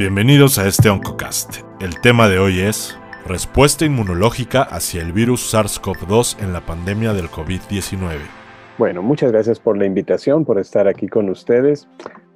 [0.00, 1.56] Bienvenidos a este Oncocast.
[1.78, 7.26] El tema de hoy es Respuesta inmunológica hacia el virus SARS-CoV-2 en la pandemia del
[7.26, 8.16] COVID-19.
[8.78, 11.86] Bueno, muchas gracias por la invitación, por estar aquí con ustedes.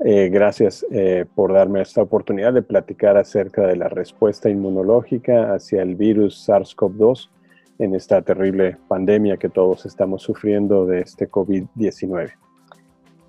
[0.04, 5.80] Eh, gracias eh, por darme esta oportunidad de platicar acerca de la respuesta inmunológica hacia
[5.80, 7.30] el virus SARS-CoV-2
[7.78, 12.43] en esta terrible pandemia que todos estamos sufriendo de este COVID-19.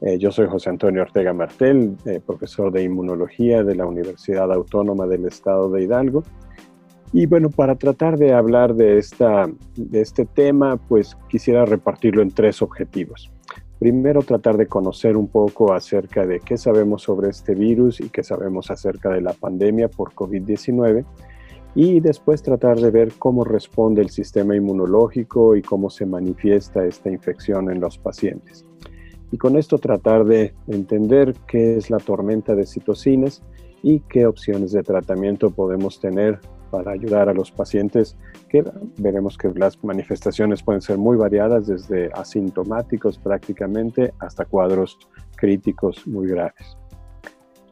[0.06, 5.26] Eh, yo soy José Antonio Ortega Martel, profesor de inmunología de la Universidad Autónoma del
[5.26, 6.24] Estado de Hidalgo
[7.18, 12.30] y bueno, para tratar de hablar de, esta, de este tema, pues quisiera repartirlo en
[12.30, 13.32] tres objetivos.
[13.80, 18.22] Primero, tratar de conocer un poco acerca de qué sabemos sobre este virus y qué
[18.22, 21.06] sabemos acerca de la pandemia por COVID-19.
[21.76, 27.10] Y después tratar de ver cómo responde el sistema inmunológico y cómo se manifiesta esta
[27.10, 28.66] infección en los pacientes.
[29.36, 33.44] Y con esto tratar de entender qué es la tormenta de citocinas
[33.84, 36.40] y qué opciones de tratamiento podemos tener
[36.72, 38.16] para ayudar a los pacientes,
[38.48, 38.64] que
[38.98, 44.98] veremos que las manifestaciones pueden ser muy variadas, desde asintomáticos prácticamente hasta cuadros
[45.36, 46.78] críticos muy graves.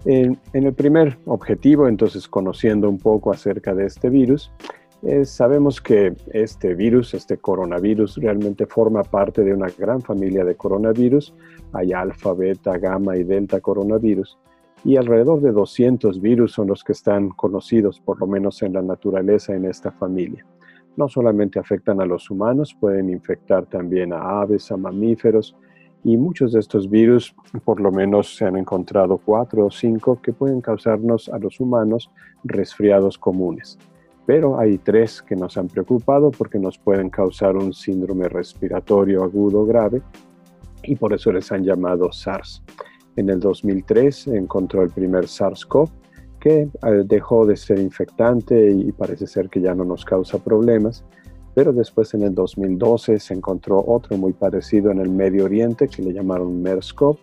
[0.03, 4.51] En, el primer objetivo, entonces, conociendo un poco acerca de este virus,
[5.25, 11.33] sabemos que este virus, este coronavirus, realmente forma parte de una gran familia de coronavirus.
[11.73, 14.37] Hay alfa, beta, gamma y delta coronavirus
[14.85, 18.81] y alrededor de 200 virus son los que están conocidos, por lo menos en la
[18.81, 20.45] naturaleza, en esta familia.
[20.97, 25.55] No solamente afectan a los humanos, pueden infectar también a aves, a mamíferos,
[26.03, 30.33] y muchos de estos virus, por lo menos se han encontrado cuatro o cinco que
[30.33, 32.11] pueden causarnos a los humanos
[32.43, 33.79] resfriados comunes.
[34.25, 39.66] Pero hay tres que nos han preocupado porque nos pueden causar un síndrome respiratorio agudo
[39.66, 40.02] grave
[40.83, 42.63] y por eso les han llamado SARS.
[43.16, 45.89] En el 2003 se encontró el primer SARS-CoV
[46.39, 46.69] que eh,
[47.05, 51.03] dejó de ser infectante y parece ser que ya no nos causa problemas.
[51.55, 56.01] Pero después en el 2012 se encontró otro muy parecido en el Medio Oriente que
[56.01, 57.17] le llamaron MERS-CoV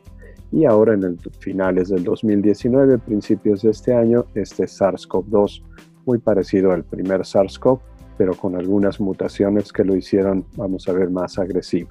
[0.52, 5.62] y ahora en el finales del 2019, principios de este año, este SARS-CoV-2
[6.10, 7.78] muy parecido al primer SARS-CoV,
[8.18, 11.90] pero con algunas mutaciones que lo hicieron, vamos a ver, más agresivo.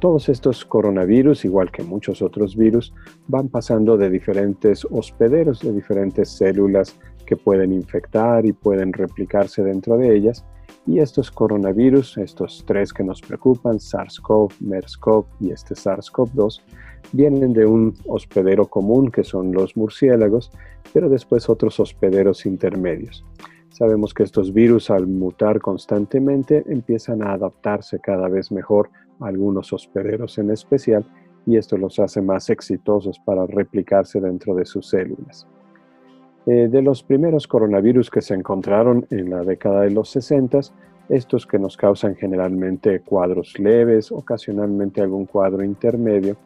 [0.00, 2.92] Todos estos coronavirus, igual que muchos otros virus,
[3.28, 9.96] van pasando de diferentes hospederos, de diferentes células que pueden infectar y pueden replicarse dentro
[9.96, 10.44] de ellas.
[10.84, 16.60] Y estos coronavirus, estos tres que nos preocupan, SARS-CoV, MERS-CoV y este SARS-CoV-2,
[17.12, 20.50] vienen de un hospedero común que son los murciélagos,
[20.92, 23.24] pero después otros hospederos intermedios.
[23.70, 30.38] Sabemos que estos virus al mutar constantemente empiezan a adaptarse cada vez mejor algunos hospederos
[30.38, 31.04] en especial,
[31.46, 35.46] y esto los hace más exitosos para replicarse dentro de sus células.
[36.46, 40.60] Eh, de los primeros coronavirus que se encontraron en la década de los 60,
[41.08, 46.36] estos que nos causan generalmente cuadros leves, ocasionalmente algún cuadro intermedio,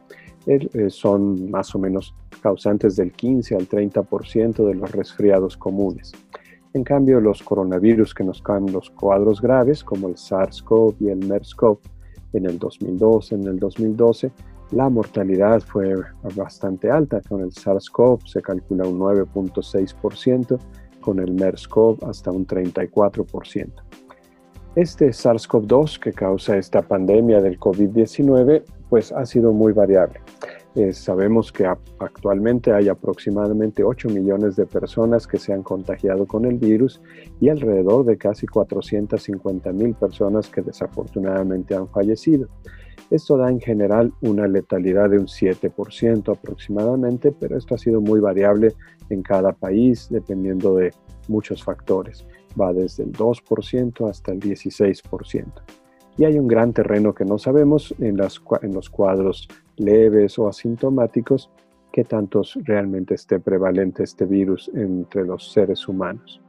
[0.47, 6.13] eh, son más o menos causantes del 15 al 30% de los resfriados comunes.
[6.73, 11.19] En cambio, los coronavirus que nos causan los cuadros graves, como el SARS-CoV y el
[11.19, 11.79] MERS-CoV,
[12.33, 14.31] en el 2012, en el 2012,
[14.71, 15.95] la mortalidad fue
[16.35, 17.21] bastante alta.
[17.27, 20.59] Con el SARS-CoV se calcula un 9.6%,
[21.01, 23.71] con el MERS-CoV hasta un 34%.
[24.75, 30.19] Este SARS-CoV-2 que causa esta pandemia del COVID-19, pues ha sido muy variable.
[30.75, 36.45] Eh, sabemos que actualmente hay aproximadamente 8 millones de personas que se han contagiado con
[36.45, 37.01] el virus
[37.39, 42.47] y alrededor de casi 450 mil personas que desafortunadamente han fallecido.
[43.09, 48.19] Esto da en general una letalidad de un 7% aproximadamente, pero esto ha sido muy
[48.19, 48.75] variable
[49.09, 50.93] en cada país dependiendo de
[51.27, 52.27] muchos factores.
[52.59, 55.45] Va desde el 2% hasta el 16%
[56.17, 58.17] y hay un gran terreno que no sabemos en,
[58.61, 59.47] en los cuadros
[59.77, 61.49] leves o asintomáticos
[61.91, 66.41] que tantos realmente esté prevalente este virus entre los seres humanos.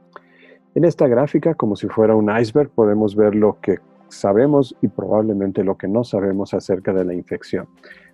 [0.75, 3.79] En esta gráfica, como si fuera un iceberg, podemos ver lo que
[4.09, 7.67] sabemos y probablemente lo que no sabemos acerca de la infección.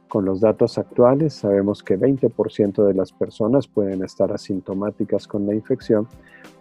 [0.07, 5.55] Con los datos actuales sabemos que 20% de las personas pueden estar asintomáticas con la
[5.55, 6.07] infección,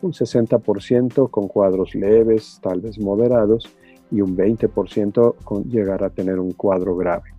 [0.03, 3.69] un 60% con cuadros leves, tal vez moderados,
[4.11, 7.35] y un 20% con llegar a tener un cuadro grave.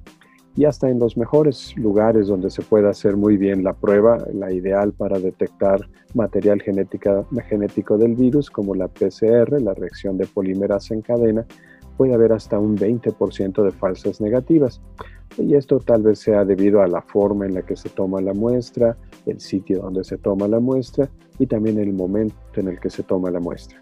[0.58, 4.54] Y hasta en los mejores lugares donde se puede hacer muy bien la prueba, la
[4.54, 5.82] ideal para detectar
[6.14, 11.46] material genético del virus, como la PCR, la reacción de polímeras en cadena,
[11.98, 14.82] puede haber hasta un 20% de falsas negativas.
[15.38, 18.34] Y esto tal vez sea debido a la forma en la que se toma la
[18.34, 18.96] muestra,
[19.26, 23.04] el sitio donde se toma la muestra y también el momento en el que se
[23.04, 23.82] toma la muestra.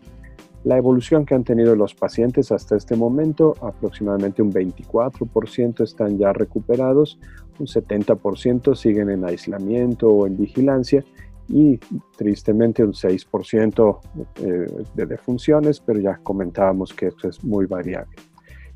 [0.64, 6.32] La evolución que han tenido los pacientes hasta este momento, aproximadamente un 24% están ya
[6.32, 7.20] recuperados,
[7.60, 11.04] un 70% siguen en aislamiento o en vigilancia
[11.50, 11.78] y
[12.18, 14.00] tristemente un 6%
[14.36, 18.16] eh, de defunciones, pero ya comentábamos que esto es muy variable.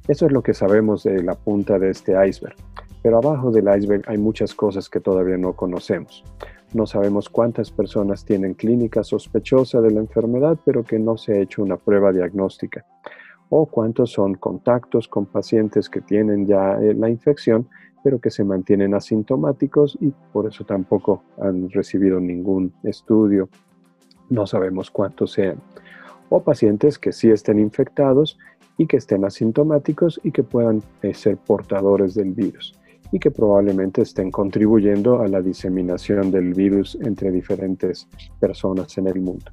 [0.09, 2.55] Eso es lo que sabemos de la punta de este iceberg,
[3.01, 6.23] pero abajo del iceberg hay muchas cosas que todavía no conocemos.
[6.73, 11.39] No sabemos cuántas personas tienen clínica sospechosa de la enfermedad, pero que no se ha
[11.39, 12.85] hecho una prueba diagnóstica.
[13.49, 17.69] O cuántos son contactos con pacientes que tienen ya eh, la infección,
[18.03, 23.47] pero que se mantienen asintomáticos y por eso tampoco han recibido ningún estudio.
[24.29, 25.61] No sabemos cuántos sean.
[26.27, 28.37] O pacientes que sí estén infectados
[28.77, 32.77] y que estén asintomáticos y que puedan eh, ser portadores del virus
[33.11, 38.07] y que probablemente estén contribuyendo a la diseminación del virus entre diferentes
[38.39, 39.51] personas en el mundo.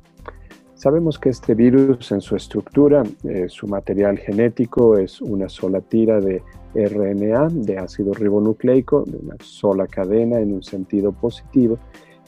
[0.74, 6.20] Sabemos que este virus en su estructura, eh, su material genético es una sola tira
[6.20, 6.42] de
[6.74, 11.78] RNA de ácido ribonucleico, de una sola cadena en un sentido positivo,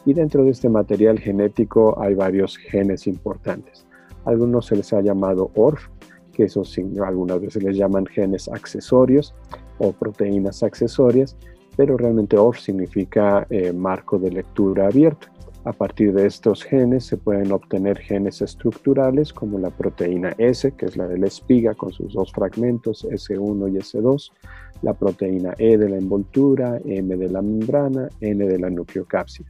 [0.05, 3.84] y dentro de este material genético hay varios genes importantes.
[4.25, 5.88] Algunos se les ha llamado ORF,
[6.32, 9.34] que esos algunas veces les llaman genes accesorios
[9.78, 11.37] o proteínas accesorias,
[11.76, 15.28] pero realmente ORF significa eh, marco de lectura abierto.
[15.64, 20.87] A partir de estos genes se pueden obtener genes estructurales como la proteína S, que
[20.87, 24.31] es la de la espiga con sus dos fragmentos S1 y S2,
[24.82, 29.49] la proteína E de la envoltura, M de la membrana, N de la nucleocápsida.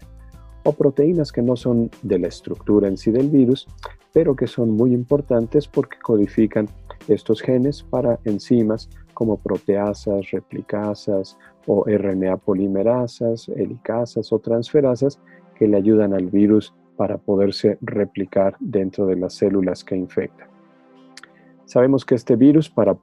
[0.64, 3.66] O proteínas que no son de la estructura en sí del virus,
[4.14, 6.66] pero que son muy importantes porque codifican
[7.08, 15.20] estos genes para enzimas como proteasas, replicasas o RNA polimerasas, helicasas o transferasas
[15.54, 20.48] que le ayudan al virus para poderse replicar dentro de las células que infectan.
[21.64, 22.96] Sabemos que este virus para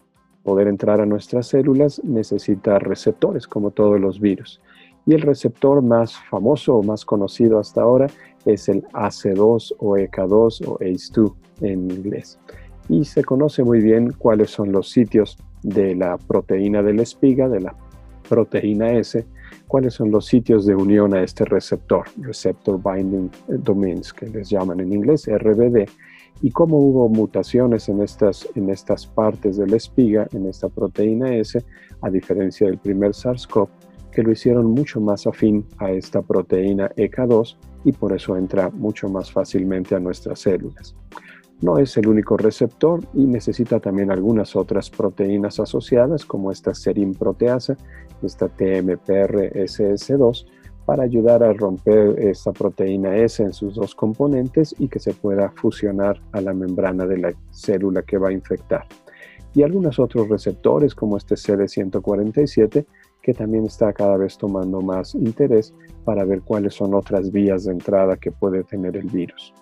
[0.44, 4.62] poder entrar a nuestras células necesita receptores como todos los virus.
[5.06, 8.08] Y el receptor más famoso o más conocido hasta ahora
[8.46, 12.40] es el AC2 o EK2 o ACE2 en inglés.
[12.90, 17.48] Y se conoce muy bien cuáles son los sitios de la proteína de la espiga,
[17.48, 17.76] de la
[18.28, 19.26] proteína S,
[19.68, 24.80] cuáles son los sitios de unión a este receptor, Receptor Binding Domains, que les llaman
[24.80, 25.90] en inglés RBD,
[26.42, 31.34] y cómo hubo mutaciones en estas, en estas partes de la espiga, en esta proteína
[31.36, 31.64] S,
[32.02, 33.70] a diferencia del primer SARS-CoV,
[34.12, 37.56] que lo hicieron mucho más afín a esta proteína EK2
[37.86, 40.96] y por eso entra mucho más fácilmente a nuestras células.
[41.64, 47.14] No es el único receptor y necesita también algunas otras proteínas asociadas como esta serin
[47.14, 47.78] proteasa,
[48.22, 50.46] esta TMPR-SS2,
[50.86, 55.54] para ayudar a romper esta proteína S en sus dos componentes y que se pueda
[55.56, 58.86] fusionar a la membrana de la célula que va a infectar.
[59.56, 62.86] Y algunos otros receptores como este CD147
[63.22, 65.74] que también está cada vez tomando más interés
[66.04, 69.54] para ver cuáles son otras vías de entrada que puede tener el virus.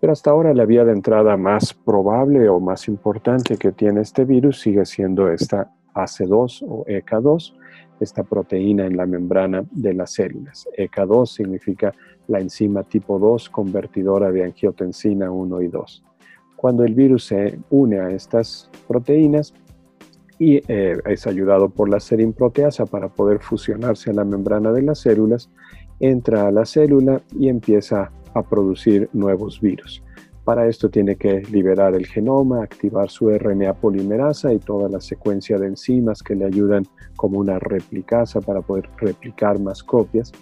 [0.00, 4.24] Pero hasta ahora la vía de entrada más probable o más importante que tiene este
[4.24, 7.54] virus sigue siendo esta AC2 o EK2,
[8.00, 10.66] esta proteína en la membrana de las células.
[10.78, 11.92] EK2 significa
[12.28, 16.04] la enzima tipo 2 convertidora de angiotensina 1 y 2.
[16.56, 19.52] Cuando el virus se une a estas proteínas
[20.38, 25.00] y eh, es ayudado por la serinproteasa para poder fusionarse a la membrana de las
[25.00, 25.50] células,
[25.98, 30.02] entra a la célula y empieza a producir nuevos virus.
[30.44, 35.58] Para esto tiene que liberar el genoma, activar su RNA polimerasa y toda la secuencia
[35.58, 36.84] de enzimas que le ayudan
[37.16, 40.32] como una replicasa para poder replicar más copias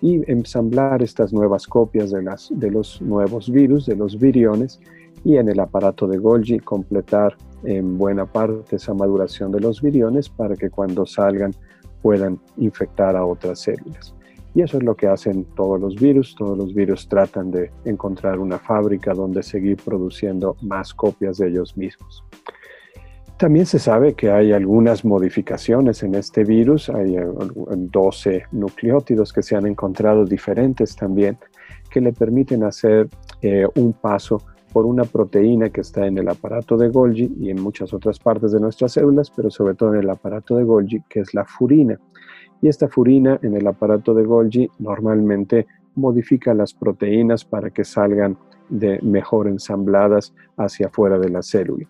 [0.00, 4.80] y ensamblar estas nuevas copias de, los nuevos virus, de los viriones,
[5.24, 10.28] y en el aparato de Golgi completar en buena parte esa maduración de los viriones
[10.28, 11.52] para que cuando salgan
[12.02, 14.12] puedan infectar a otras células.
[14.54, 16.34] Y eso es lo que hacen todos los virus.
[16.36, 21.76] Todos los virus tratan de encontrar una fábrica donde seguir produciendo más copias de ellos
[21.76, 22.24] mismos.
[23.38, 26.90] También se sabe que hay algunas modificaciones en este virus.
[26.90, 31.38] Hay 12 eh, nucleótidos que se han encontrado diferentes también
[31.90, 33.08] que le permiten hacer
[33.42, 34.42] eh, un paso
[34.72, 38.52] por una proteína que está en el aparato de Golgi y en muchas otras partes
[38.52, 41.98] de nuestras células, pero sobre todo en el aparato de Golgi, que es la furina.
[42.62, 45.66] Y esta furina en el aparato de Golgi normalmente
[45.96, 48.38] modifica las proteínas para que salgan
[48.68, 51.86] de mejor ensambladas hacia afuera de la célula.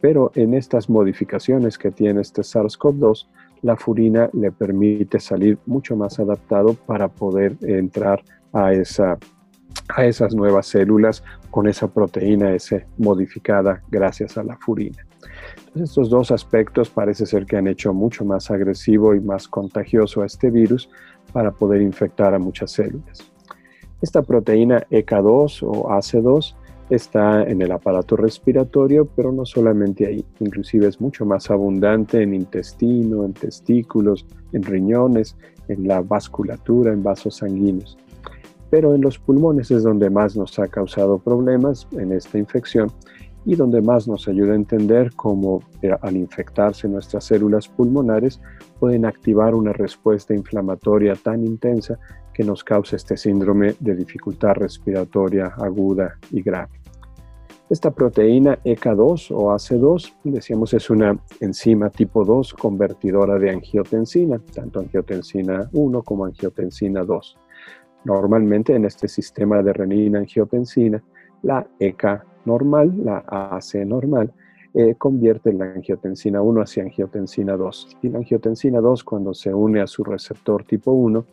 [0.00, 3.28] Pero en estas modificaciones que tiene este SARS-CoV-2,
[3.62, 9.18] la furina le permite salir mucho más adaptado para poder entrar a, esa,
[9.88, 15.06] a esas nuevas células con esa proteína S modificada gracias a la furina.
[15.58, 20.22] Entonces, estos dos aspectos parece ser que han hecho mucho más agresivo y más contagioso
[20.22, 20.88] a este virus
[21.32, 23.30] para poder infectar a muchas células.
[24.02, 26.54] Esta proteína EK2 o AC2
[26.90, 32.34] está en el aparato respiratorio, pero no solamente ahí, inclusive es mucho más abundante en
[32.34, 35.36] intestino, en testículos, en riñones,
[35.68, 37.98] en la vasculatura, en vasos sanguíneos.
[38.70, 42.90] Pero en los pulmones es donde más nos ha causado problemas en esta infección
[43.44, 48.40] y donde más nos ayuda a entender cómo eh, al infectarse nuestras células pulmonares
[48.80, 51.98] pueden activar una respuesta inflamatoria tan intensa
[52.34, 56.80] que nos causa este síndrome de dificultad respiratoria aguda y grave.
[57.70, 64.80] Esta proteína EK2 o AC2, decíamos, es una enzima tipo 2 convertidora de angiotensina, tanto
[64.80, 67.38] angiotensina 1 como angiotensina 2.
[68.06, 71.02] Normalmente en este sistema de renina-angiotensina,
[71.42, 74.32] la EK normal, la AC normal,
[74.74, 77.96] eh, convierte la angiotensina 1 hacia angiotensina 2.
[78.02, 81.24] Y la angiotensina 2, cuando se une a su receptor tipo 1,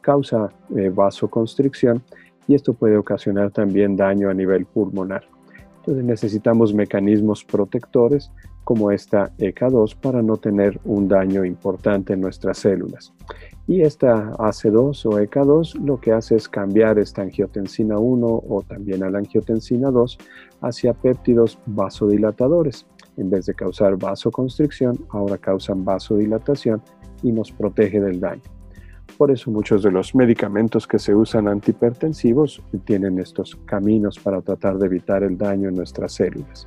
[0.00, 2.02] causa eh, vasoconstricción
[2.48, 5.24] y esto puede ocasionar también daño a nivel pulmonar.
[5.80, 8.32] Entonces necesitamos mecanismos protectores
[8.64, 13.12] como esta EK2 para no tener un daño importante en nuestras células.
[13.66, 19.04] Y esta AC2 o EK2 lo que hace es cambiar esta angiotensina 1 o también
[19.04, 20.18] a la angiotensina 2
[20.62, 22.86] hacia péptidos vasodilatadores.
[23.16, 26.82] En vez de causar vasoconstricción, ahora causan vasodilatación
[27.22, 28.42] y nos protege del daño.
[29.16, 34.78] Por eso muchos de los medicamentos que se usan antihipertensivos tienen estos caminos para tratar
[34.78, 36.66] de evitar el daño en nuestras células.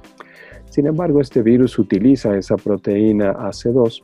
[0.76, 4.04] Sin embargo, este virus utiliza esa proteína AC2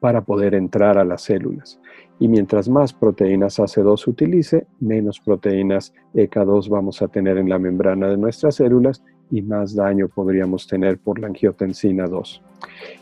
[0.00, 1.80] para poder entrar a las células.
[2.18, 8.08] Y mientras más proteínas AC2 utilice, menos proteínas EK2 vamos a tener en la membrana
[8.08, 12.42] de nuestras células y más daño podríamos tener por la angiotensina 2.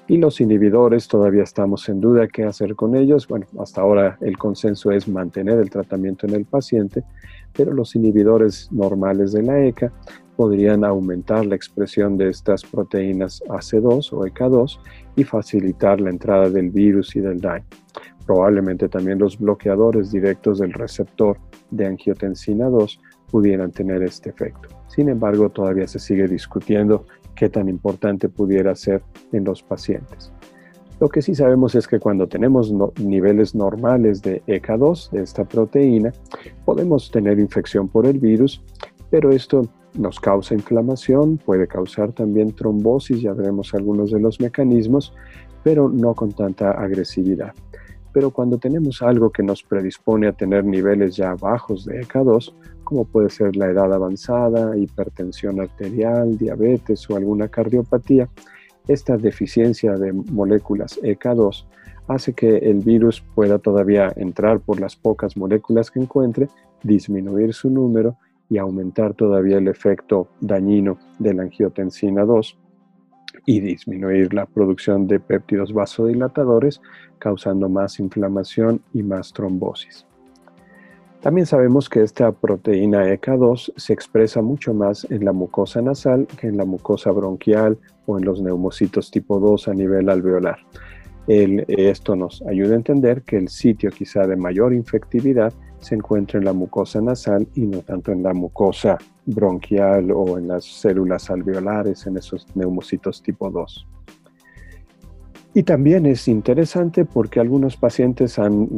[0.07, 3.26] Y los inhibidores, todavía estamos en duda qué hacer con ellos.
[3.26, 7.02] Bueno, hasta ahora el consenso es mantener el tratamiento en el paciente,
[7.52, 9.93] pero los inhibidores normales de la ECA
[10.37, 14.78] podrían aumentar la expresión de estas proteínas AC2 o EK2
[15.16, 17.64] y facilitar la entrada del virus y del daño.
[18.26, 21.38] Probablemente también los bloqueadores directos del receptor
[21.71, 23.00] de angiotensina 2
[23.31, 24.69] pudieran tener este efecto.
[24.88, 29.02] Sin embargo, todavía se sigue discutiendo qué tan importante pudiera ser
[29.33, 30.33] en los pacientes.
[30.99, 36.12] Lo que sí sabemos es que cuando tenemos niveles normales de EK2, de esta proteína,
[36.64, 38.62] podemos tener infección por el virus,
[39.11, 45.12] pero esto nos causa inflamación, puede causar también trombosis, ya veremos algunos de los mecanismos,
[45.62, 47.53] pero no con tanta agresividad.
[48.12, 52.53] Pero cuando tenemos algo que nos predispone a tener niveles ya bajos de EK2,
[52.85, 58.29] como puede ser la edad avanzada, hipertensión arterial, diabetes o alguna cardiopatía,
[58.88, 61.67] esta deficiencia de moléculas EK2
[62.09, 66.49] hace que el virus pueda todavía entrar por las pocas moléculas que encuentre,
[66.83, 68.17] disminuir su número
[68.49, 72.59] y aumentar todavía el efecto dañino de la angiotensina 2
[73.45, 76.81] y disminuir la producción de péptidos vasodilatadores,
[77.19, 80.07] causando más inflamación y más trombosis.
[81.21, 86.47] También sabemos que esta proteína EK2 se expresa mucho más en la mucosa nasal que
[86.47, 90.59] en la mucosa bronquial o en los neumocitos tipo 2 a nivel alveolar.
[91.26, 95.53] esto nos ayuda a entender que el sitio quizá de mayor infectividad
[95.87, 100.49] se encuentra en la mucosa nasal y no tanto en la mucosa bronquial o en
[100.49, 103.87] las células alveolares, en esos neumocitos tipo 2.
[105.55, 108.69] Y también es interesante porque algunos pacientes han,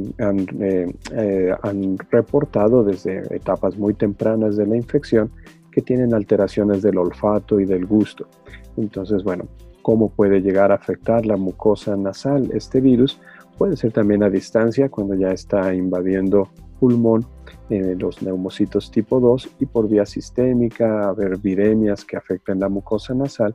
[0.61, 5.31] eh, eh, han, reportado desde etapas muy tempranas de la infección
[5.73, 8.29] que tienen alteraciones del olfato y del gusto.
[8.77, 9.47] Entonces, bueno,
[9.83, 13.19] ¿cómo puede llegar a afectar la mucosa nasal este virus?
[13.57, 16.49] Puede ser también a distancia cuando ya está invadiendo
[16.79, 17.27] pulmón,
[17.71, 23.15] eh, los neumocitos tipo 2 y por vía sistémica, haber viremias que afectan la mucosa
[23.15, 23.55] nasal,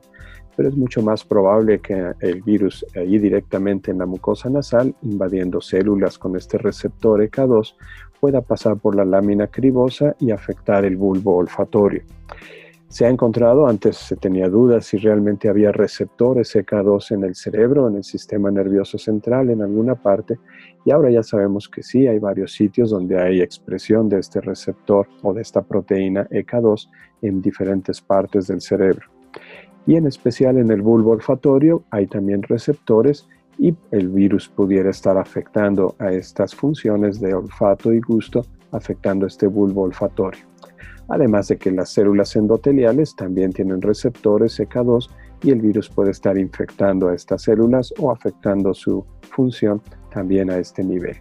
[0.56, 5.60] pero es mucho más probable que el virus ahí directamente en la mucosa nasal, invadiendo
[5.60, 7.74] células con este receptor EK2,
[8.20, 12.02] pueda pasar por la lámina cribosa y afectar el bulbo olfatorio.
[12.94, 17.88] Se ha encontrado, antes se tenía dudas si realmente había receptores EK2 en el cerebro,
[17.88, 20.38] en el sistema nervioso central, en alguna parte,
[20.84, 25.08] y ahora ya sabemos que sí, hay varios sitios donde hay expresión de este receptor
[25.22, 26.88] o de esta proteína EK2
[27.22, 29.08] en diferentes partes del cerebro.
[29.88, 33.26] Y en especial en el bulbo olfatorio hay también receptores
[33.58, 39.48] y el virus pudiera estar afectando a estas funciones de olfato y gusto, afectando este
[39.48, 40.53] bulbo olfatorio.
[41.08, 45.10] Además de que las células endoteliales también tienen receptores CK2
[45.42, 50.58] y el virus puede estar infectando a estas células o afectando su función también a
[50.58, 51.16] este nivel.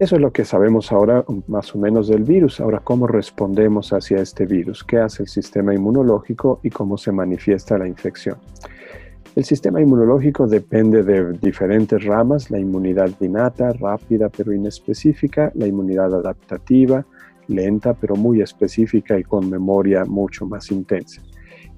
[0.00, 2.60] Eso es lo que sabemos ahora más o menos del virus.
[2.60, 4.82] Ahora, ¿cómo respondemos hacia este virus?
[4.82, 8.36] ¿Qué hace el sistema inmunológico y cómo se manifiesta la infección?
[9.36, 16.14] El sistema inmunológico depende de diferentes ramas, la inmunidad innata, rápida pero inespecífica, la inmunidad
[16.14, 17.06] adaptativa,
[17.48, 21.22] lenta pero muy específica y con memoria mucho más intensa.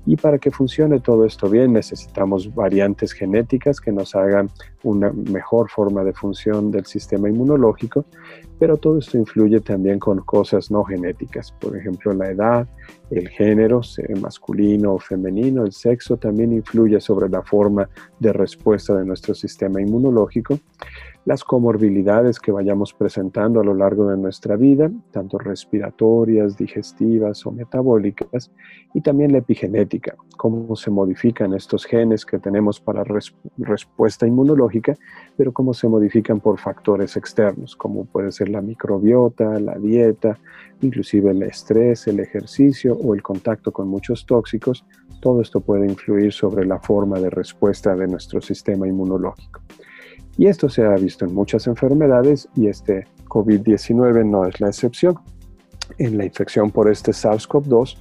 [0.06, 4.48] Y para que funcione todo esto bien necesitamos variantes genéticas que nos hagan
[4.82, 8.06] una mejor forma de función del sistema inmunológico,
[8.58, 12.66] pero todo esto influye también con cosas no genéticas, por ejemplo la edad,
[13.10, 13.82] el género,
[14.18, 19.78] masculino o femenino, el sexo también influye sobre la forma de respuesta de nuestro sistema
[19.82, 20.58] inmunológico
[21.24, 27.52] las comorbilidades que vayamos presentando a lo largo de nuestra vida, tanto respiratorias, digestivas o
[27.52, 28.50] metabólicas,
[28.94, 33.04] y también la epigenética, cómo se modifican estos genes que tenemos para
[33.58, 34.96] respuesta inmunológica,
[35.36, 40.38] pero cómo se modifican por factores externos, como puede ser la microbiota, la dieta,
[40.80, 44.86] inclusive el estrés, el ejercicio o el contacto con muchos tóxicos,
[45.20, 49.60] todo esto puede influir sobre la forma de respuesta de nuestro sistema inmunológico.
[50.38, 55.16] Y esto se ha visto en muchas enfermedades y este COVID-19 no es la excepción.
[55.98, 57.98] En la infección por este SARS-CoV-2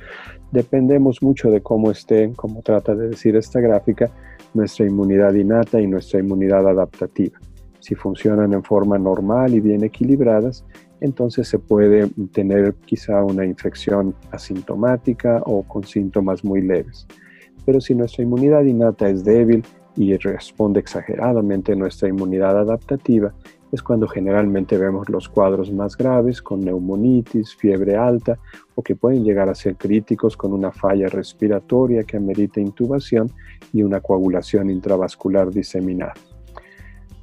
[0.51, 4.12] dependemos mucho de cómo esté, como trata de decir esta gráfica,
[4.53, 7.39] nuestra inmunidad innata y nuestra inmunidad adaptativa.
[7.79, 10.63] Si funcionan en forma normal y bien equilibradas,
[11.01, 17.08] entonces se puede tener quizá una infección asintomática o con síntomas muy leves.
[17.65, 19.63] Pero si nuestra inmunidad innata es débil
[19.98, 23.34] y responde exageradamente nuestra inmunidad adaptativa,
[23.72, 28.39] es cuando generalmente vemos los cuadros más graves con neumonitis, fiebre alta
[28.75, 33.30] o que pueden llegar a ser críticos con una falla respiratoria que amerita intubación
[33.74, 36.13] y una coagulación intravascular diseminada.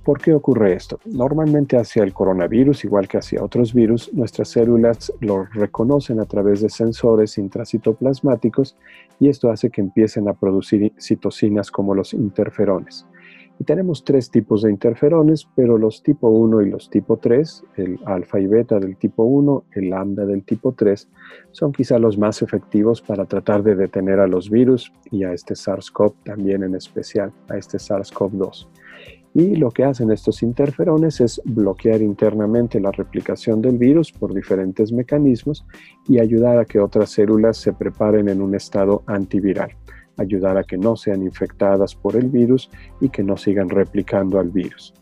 [0.05, 1.01] ¿Por qué ocurre esto?
[1.07, 6.61] Normalmente hacia el coronavirus, igual que hacia otros virus, nuestras células lo reconocen a través
[6.61, 8.77] de sensores intracitoplasmáticos
[9.19, 13.07] y esto hace que empiecen a producir citocinas como los interferones.
[13.59, 17.99] Y tenemos tres tipos de interferones, pero los tipo 1 y los tipo 3, el
[18.05, 21.09] alfa y beta del tipo 1, el lambda del tipo 3,
[21.53, 25.55] son quizá los más efectivos para tratar de detener a los virus y a este
[25.55, 28.67] SARS-CoV también en especial, a este SARS-CoV-2.
[29.35, 34.92] Y lo que hacen estos interferones es bloquear internamente la replicación del virus por diferentes
[34.92, 35.66] mecanismos
[36.09, 39.77] y ayudar a que otras células se preparen en un estado antiviral,
[40.16, 42.70] ayudar a que no sean infectadas por el virus
[43.01, 44.94] y que no sigan replicando al virus.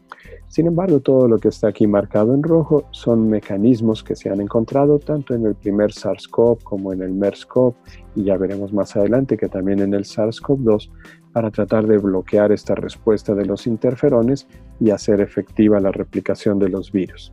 [0.48, 4.40] Sin embargo, todo lo que está aquí marcado en rojo son mecanismos que se han
[4.40, 7.74] encontrado tanto en el primer SARS-CoV como en el MERS-CoV
[8.16, 10.90] y ya veremos más adelante que también en el SARS-CoV-2
[11.32, 14.46] para tratar de bloquear esta respuesta de los interferones
[14.80, 17.32] y hacer efectiva la replicación de los virus.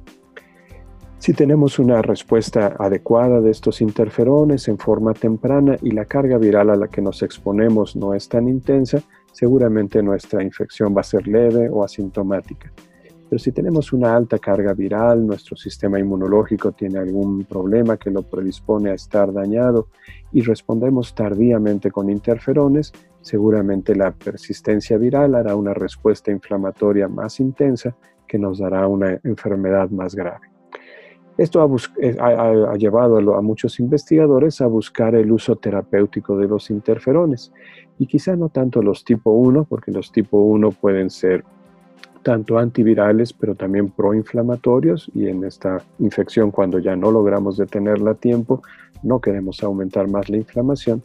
[1.20, 6.70] Si tenemos una respuesta adecuada de estos interferones en forma temprana y la carga viral
[6.70, 11.28] a la que nos exponemos no es tan intensa, seguramente nuestra infección va a ser
[11.28, 12.72] leve o asintomática.
[13.30, 18.24] Pero si tenemos una alta carga viral, nuestro sistema inmunológico tiene algún problema que lo
[18.24, 19.90] predispone a estar dañado
[20.32, 27.96] y respondemos tardíamente con interferones, seguramente la persistencia viral hará una respuesta inflamatoria más intensa
[28.28, 30.50] que nos dará una enfermedad más grave.
[31.38, 31.68] Esto ha,
[32.02, 32.18] eh,
[32.78, 37.54] llevado a muchos investigadores a buscar el uso terapéutico de los interferones
[37.98, 41.46] y quizá no tanto los tipo 1, porque los tipo 1 pueden ser
[42.24, 45.10] tanto antivirales, pero también proinflamatorios.
[45.14, 48.62] Y en esta infección, cuando ya no logramos detenerla a tiempo,
[49.04, 51.04] no queremos aumentar más la inflamación.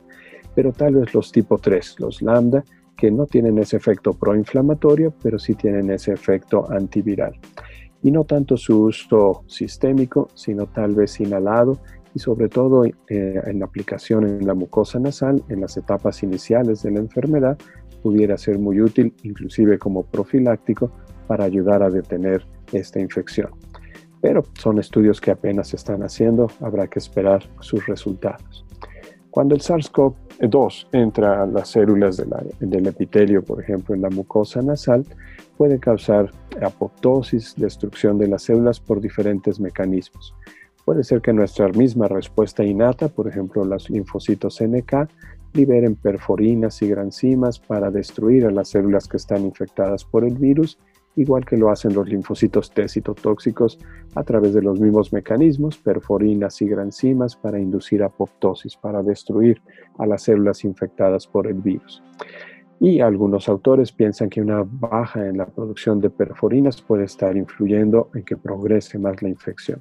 [0.54, 2.64] Pero tal vez los tipo 3, los lambda,
[2.96, 7.34] que no tienen ese efecto proinflamatorio, pero sí tienen ese efecto antiviral.
[8.02, 11.80] Y no tanto su uso sistémico, sino tal vez inhalado
[12.14, 16.82] y sobre todo eh, en la aplicación en la mucosa nasal en las etapas iniciales
[16.82, 17.58] de la enfermedad
[18.04, 20.92] pudiera ser muy útil, inclusive como profiláctico,
[21.26, 23.50] para ayudar a detener esta infección.
[24.20, 28.64] Pero son estudios que apenas se están haciendo, habrá que esperar sus resultados.
[29.30, 32.22] Cuando el SARS-CoV-2 entra a las células
[32.60, 35.04] del epitelio, por ejemplo, en la mucosa nasal,
[35.56, 36.30] puede causar
[36.62, 40.34] apoptosis, destrucción de las células por diferentes mecanismos.
[40.84, 45.08] Puede ser que nuestra misma respuesta innata, por ejemplo, los linfocitos NK,
[45.54, 50.78] liberen perforinas y granzimas para destruir a las células que están infectadas por el virus,
[51.16, 53.78] igual que lo hacen los linfocitos T citotóxicos
[54.14, 59.60] a través de los mismos mecanismos, perforinas y granzimas para inducir apoptosis, para destruir
[59.98, 62.02] a las células infectadas por el virus.
[62.80, 68.10] Y algunos autores piensan que una baja en la producción de perforinas puede estar influyendo
[68.14, 69.80] en que progrese más la infección.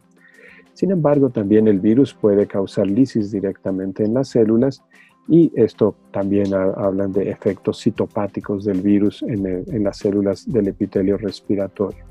[0.74, 4.84] Sin embargo, también el virus puede causar lisis directamente en las células
[5.28, 12.06] y esto también hablan de efectos citopáticos del virus en, las células del epitelio respiratorio.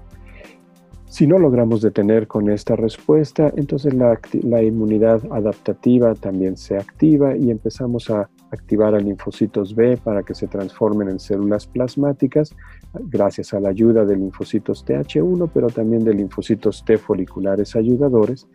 [1.07, 7.37] Si no logramos detener con esta respuesta, entonces la, la, inmunidad adaptativa también se activa
[7.37, 12.57] y empezamos a activar a linfocitos B para que se transformen en células plasmáticas
[12.95, 18.49] gracias a la ayuda de linfocitos TH1, pero también de linfocitos T foliculares ayudadores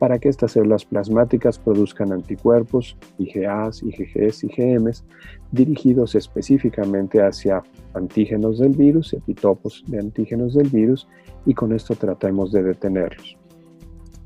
[0.00, 5.04] para que estas células plasmáticas produzcan anticuerpos, IgAs, IgGs, IgMs,
[5.52, 11.06] dirigidos específicamente hacia antígenos del virus, epitopos de antígenos del virus,
[11.44, 13.36] y con esto tratamos de detenerlos.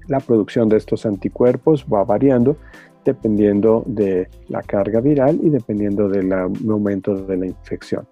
[0.06, 2.56] La producción de estos anticuerpos va variando
[3.04, 6.32] dependiendo de la carga viral y dependiendo del
[6.62, 8.06] momento de la infección.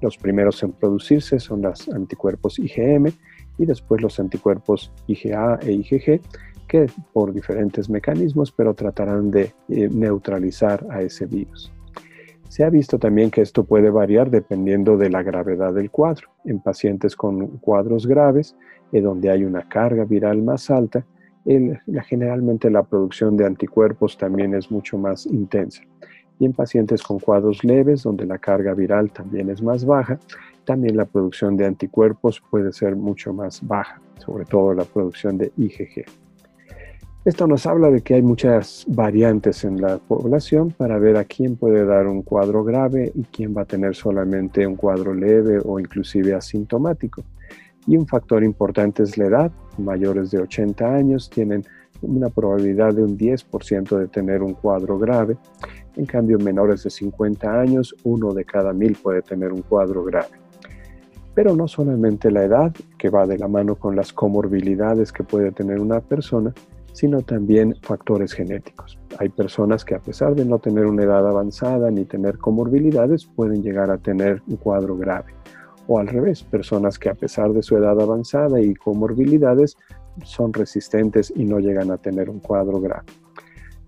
[0.00, 3.12] Los primeros en producirse son los anticuerpos IgM
[3.58, 6.20] y después los anticuerpos IgA e IgG,
[6.68, 11.72] que por diferentes mecanismos, pero tratarán de eh, neutralizar a ese virus.
[12.48, 16.28] Se ha visto también que esto puede variar dependiendo de la gravedad del cuadro.
[16.44, 18.56] En pacientes con cuadros graves,
[18.92, 21.04] eh, donde hay una carga viral más alta,
[22.06, 25.82] generalmente la producción de anticuerpos también es mucho más intensa.
[26.38, 30.18] Y en pacientes con cuadros leves, donde la carga viral también es más baja,
[30.64, 35.50] también la producción de anticuerpos puede ser mucho más baja, sobre todo la producción de
[35.56, 36.04] IgG.
[37.28, 41.56] Esto nos habla de que hay muchas variantes en la población para ver a quién
[41.56, 45.78] puede dar un cuadro grave y quién va a tener solamente un cuadro leve o
[45.78, 47.22] inclusive asintomático.
[47.86, 49.52] Y un factor importante es la edad.
[49.76, 51.66] Mayores de 80 años tienen
[52.00, 55.36] una probabilidad de un 10% de tener un cuadro grave.
[55.96, 60.40] En cambio, menores de 50 años, uno de cada mil puede tener un cuadro grave.
[61.34, 65.52] Pero no solamente la edad, que va de la mano con las comorbilidades que puede
[65.52, 66.54] tener una persona,
[66.98, 68.98] sino también factores genéticos.
[69.20, 73.62] Hay personas que a pesar de no tener una edad avanzada ni tener comorbilidades, pueden
[73.62, 75.32] llegar a tener un cuadro grave
[75.86, 79.76] o al revés, personas que a pesar de su edad avanzada y comorbilidades
[80.24, 83.06] son resistentes y no llegan a tener un cuadro grave.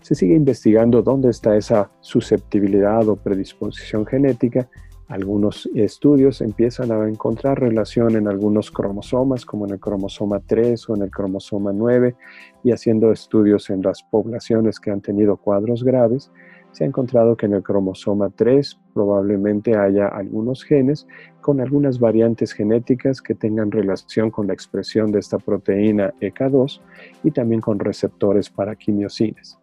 [0.02, 4.70] Se sigue investigando dónde está esa susceptibilidad o predisposición genética.
[5.10, 10.94] Algunos estudios empiezan a encontrar relación en algunos cromosomas, como en el cromosoma 3 o
[10.94, 12.14] en el cromosoma 9,
[12.62, 16.30] y haciendo estudios en las poblaciones que han tenido cuadros graves,
[16.70, 21.08] se ha encontrado que en el cromosoma 3 probablemente haya algunos genes
[21.40, 26.80] con algunas variantes genéticas que tengan relación con la expresión de esta proteína EK2
[27.24, 29.59] y también con receptores para quimiosines.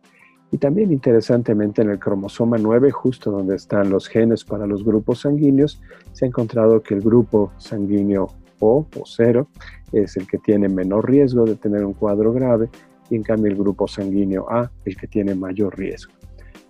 [0.52, 5.22] Y también interesantemente en el cromosoma 9, justo donde están los genes para los grupos
[5.22, 5.82] sanguíneos,
[6.14, 8.30] se ha encontrado que el grupo sanguíneo
[8.60, 9.48] O o 0
[9.92, 12.70] es el que tiene menor riesgo de tener un cuadro grave
[13.10, 16.14] y en cambio el grupo sanguíneo A el que tiene mayor riesgo.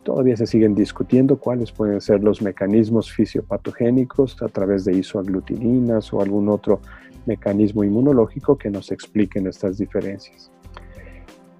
[0.03, 6.21] Todavía se siguen discutiendo cuáles pueden ser los mecanismos fisiopatogénicos a través de isoaglutininas o
[6.21, 6.79] algún otro
[7.25, 10.49] mecanismo inmunológico que nos expliquen estas diferencias.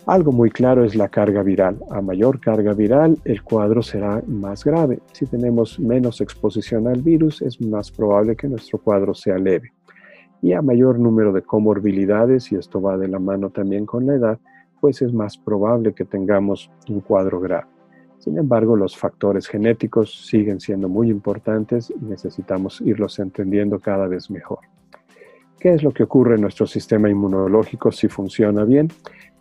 [0.08, 1.80] Algo muy claro es la carga viral.
[1.92, 5.00] A mayor carga viral, el cuadro será más grave.
[5.12, 9.74] Si tenemos menos exposición al virus, es más probable que nuestro cuadro sea leve.
[10.42, 14.16] Y a mayor número de comorbilidades, y esto va de la mano también con la
[14.16, 14.40] edad,
[14.80, 17.68] pues es más probable que tengamos un cuadro grave.
[18.20, 24.32] Sin embargo, los factores genéticos siguen siendo muy importantes y necesitamos irlos entendiendo cada vez
[24.32, 24.60] mejor.
[25.60, 28.90] ¿Qué es lo que ocurre en nuestro sistema inmunológico si funciona bien?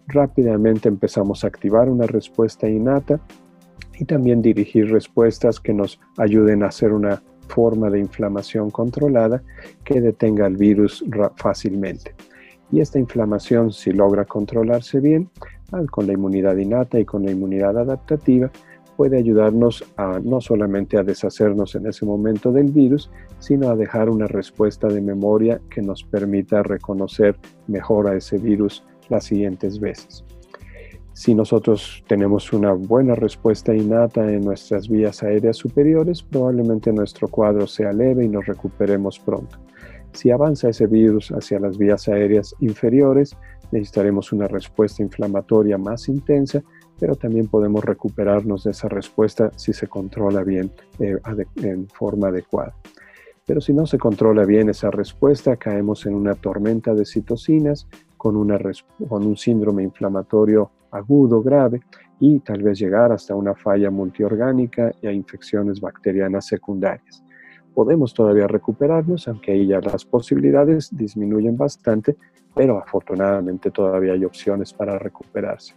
[0.08, 3.20] Rápidamente empezamos a activar una respuesta innata
[3.98, 9.42] y también dirigir respuestas que nos ayuden a hacer una forma de inflamación controlada
[9.84, 11.04] que detenga el virus
[11.36, 12.14] fácilmente.
[12.70, 15.30] Y esta inflamación, si logra controlarse bien,
[15.90, 18.50] con la inmunidad innata y con la inmunidad adaptativa,
[18.96, 24.08] puede ayudarnos a no solamente a deshacernos en ese momento del virus, sino a dejar
[24.08, 30.24] una respuesta de memoria que nos permita reconocer mejor a ese virus las siguientes veces.
[31.12, 37.66] Si nosotros tenemos una buena respuesta innata en nuestras vías aéreas superiores, probablemente nuestro cuadro
[37.66, 39.58] sea leve y nos recuperemos pronto.
[40.12, 43.36] Si avanza ese virus hacia las vías aéreas inferiores,
[43.72, 46.62] necesitaremos una respuesta inflamatoria más intensa
[46.98, 51.18] pero también podemos recuperarnos de esa respuesta si se controla bien eh,
[51.56, 52.74] en forma adecuada.
[53.44, 57.86] Pero si no se controla bien esa respuesta, caemos en una tormenta de citocinas
[58.32, 61.80] con, un síndrome inflamatorio agudo grave
[62.18, 67.22] y tal vez llegar hasta una falla multiorgánica y a infecciones bacterianas secundarias.
[67.74, 72.16] Podemos todavía recuperarnos, aunque ahí ya las posibilidades disminuyen bastante,
[72.54, 75.74] pero afortunadamente todavía hay opciones para recuperarse.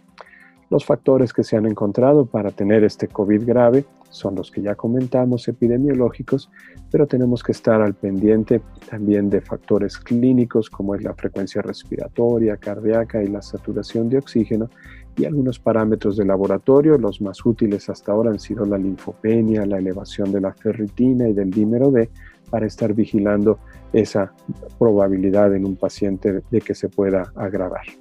[0.70, 4.76] Los factores que se han encontrado para tener este COVID grave son los que ya
[4.76, 6.48] comentamos epidemiológicos,
[6.92, 12.56] pero tenemos que estar al pendiente también de factores clínicos como es la frecuencia respiratoria,
[12.56, 14.70] cardíaca y la saturación de oxígeno
[15.16, 16.98] y algunos parámetros de laboratorio.
[16.98, 21.32] Los más útiles hasta ahora han sido la linfopenia, la elevación de la ferritina y
[21.32, 22.10] del dímero D
[22.48, 23.58] para estar vigilando
[23.92, 24.32] esa
[24.78, 27.99] probabilidad en un paciente de que se pueda agravar.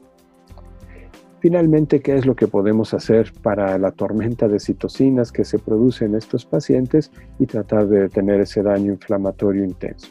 [1.41, 6.05] Finalmente, ¿qué es lo que podemos hacer para la tormenta de citocinas que se produce
[6.05, 10.09] en estos pacientes y tratar de detener ese daño inflamatorio intenso?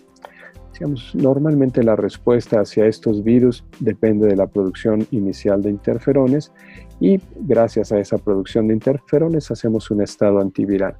[1.15, 6.53] normalmente la respuesta hacia estos virus depende de la producción inicial de interferones
[7.01, 10.97] y gracias a esa producción de interferones hacemos un estado antiviral.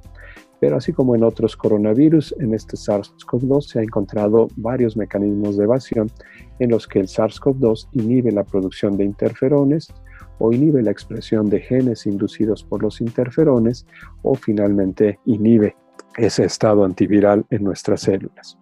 [0.59, 5.63] Pero así como en otros coronavirus, en este SARS-CoV-2 se ha encontrado varios mecanismos de
[5.63, 6.11] evasión
[6.59, 9.93] en los que el SARS-CoV-2 inhibe la producción de interferones
[10.39, 13.85] o inhibe la expresión de genes inducidos por los interferones
[14.23, 15.75] o finalmente inhibe
[16.17, 18.57] ese estado antiviral en nuestras células.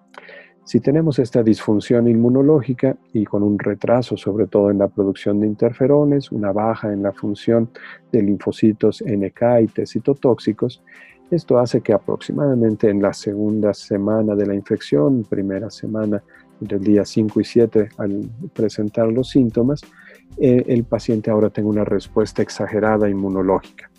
[0.67, 5.47] Si tenemos esta disfunción inmunológica y con un retraso sobre todo en la producción de
[5.47, 7.69] interferones, una baja en la función
[8.11, 10.83] de linfocitos NK y T citotóxicos,
[11.31, 16.21] esto hace que aproximadamente en la segunda semana de la infección, primera semana
[16.59, 19.81] del día 5 y 7 al presentar los síntomas,
[20.37, 23.89] eh, el paciente ahora tenga una respuesta exagerada inmunológica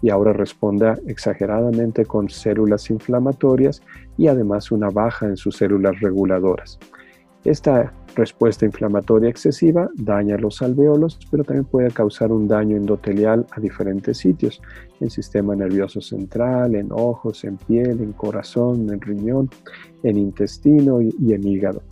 [0.00, 3.82] y ahora responda exageradamente con células inflamatorias
[4.16, 6.78] y además una baja en sus células reguladoras.
[7.44, 13.60] Esta respuesta inflamatoria excesiva daña los alveolos, pero también puede causar un daño endotelial a
[13.60, 14.60] diferentes sitios,
[15.00, 19.50] en sistema nervioso central, en ojos, en piel, en corazón, en riñón,
[20.02, 21.82] en intestino y en hígado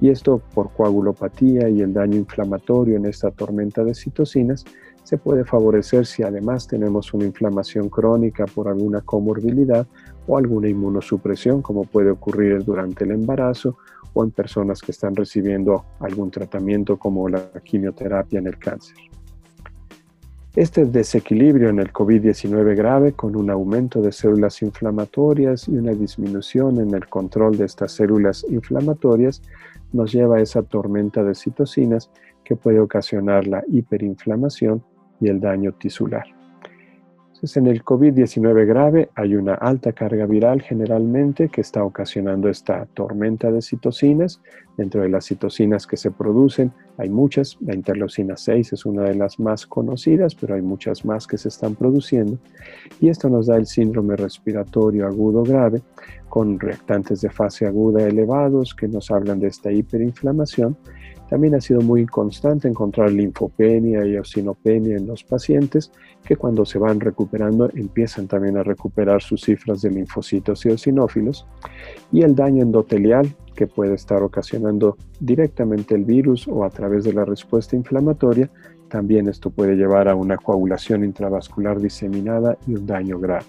[0.00, 4.64] y esto por coagulopatía y el daño inflamatorio en esta tormenta de citocinas
[5.02, 9.86] se puede favorecer si además tenemos una inflamación crónica por alguna comorbilidad
[10.26, 13.76] o alguna inmunosupresión como puede ocurrir durante el embarazo
[14.14, 18.96] o en personas que están recibiendo algún tratamiento como la quimioterapia en el cáncer.
[20.56, 26.78] Este desequilibrio en el COVID-19 grave con un aumento de células inflamatorias y una disminución
[26.78, 29.42] en el control de estas células inflamatorias
[29.94, 32.10] nos lleva a esa tormenta de citocinas
[32.44, 34.84] que puede ocasionar la hiperinflamación
[35.20, 36.26] y el daño tisular.
[37.44, 42.86] Entonces, en el COVID-19 grave hay una alta carga viral generalmente que está ocasionando esta
[42.94, 44.40] tormenta de citocinas.
[44.78, 49.16] Dentro de las citocinas que se producen hay muchas, la interleucina 6 es una de
[49.16, 52.38] las más conocidas, pero hay muchas más que se están produciendo.
[52.98, 55.82] Y esto nos da el síndrome respiratorio agudo grave
[56.30, 60.78] con reactantes de fase aguda elevados que nos hablan de esta hiperinflamación
[61.34, 65.90] también ha sido muy constante encontrar linfopenia y eosinopenia en los pacientes
[66.24, 71.44] que cuando se van recuperando empiezan también a recuperar sus cifras de linfocitos y eosinófilos
[72.12, 77.14] y el daño endotelial que puede estar ocasionando directamente el virus o a través de
[77.14, 78.48] la respuesta inflamatoria,
[78.88, 83.46] también esto puede llevar a una coagulación intravascular diseminada y un daño grave.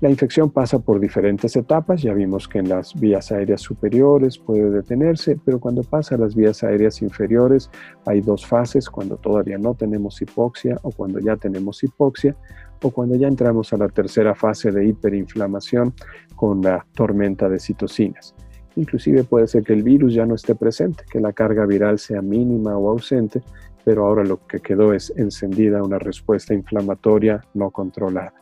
[0.00, 4.70] La infección pasa por diferentes etapas, ya vimos que en las vías aéreas superiores puede
[4.70, 7.68] detenerse, pero cuando pasa a las vías aéreas inferiores
[8.06, 12.36] hay dos fases, cuando todavía no tenemos hipoxia o cuando ya tenemos hipoxia
[12.80, 15.92] o cuando ya entramos a la tercera fase de hiperinflamación
[16.36, 18.36] con la tormenta de citocinas.
[18.76, 22.22] Inclusive puede ser que el virus ya no esté presente, que la carga viral sea
[22.22, 23.42] mínima o ausente,
[23.84, 28.32] pero ahora lo que quedó es encendida una respuesta inflamatoria no controlada.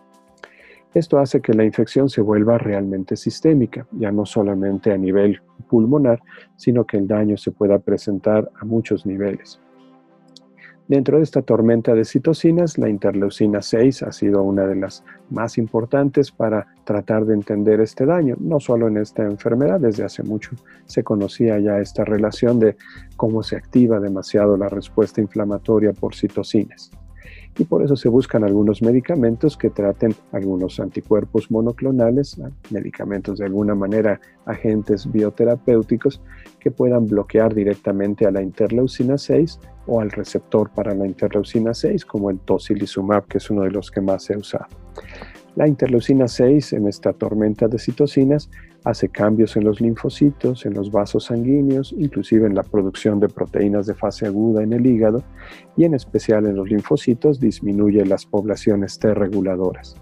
[0.96, 6.22] Esto hace que la infección se vuelva realmente sistémica, ya no solamente a nivel pulmonar,
[6.56, 9.60] sino que el daño se pueda presentar a muchos niveles.
[10.88, 15.58] Dentro de esta tormenta de citocinas, la interleucina 6 ha sido una de las más
[15.58, 20.52] importantes para tratar de entender este daño, no solo en esta enfermedad, desde hace mucho
[20.86, 22.74] se conocía ya esta relación de
[23.18, 26.90] cómo se activa demasiado la respuesta inflamatoria por citocinas.
[27.58, 32.40] Y por eso se buscan algunos medicamentos que traten algunos anticuerpos monoclonales,
[32.70, 36.20] medicamentos de alguna manera agentes bioterapéuticos
[36.60, 42.04] que puedan bloquear directamente a la interleucina 6 o al receptor para la interleucina 6
[42.04, 44.66] como el tocilizumab que es uno de los que más se usado.
[45.56, 48.50] La interleucina 6 en esta tormenta de citocinas
[48.84, 53.86] hace cambios en los linfocitos, en los vasos sanguíneos, inclusive en la producción de proteínas
[53.86, 55.24] de fase aguda en el hígado
[55.74, 59.96] y en especial en los linfocitos disminuye las poblaciones T reguladoras.